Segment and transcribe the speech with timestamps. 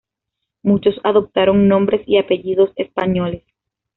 [0.63, 3.43] Muchos adoptaron nombres y apellidos españoles.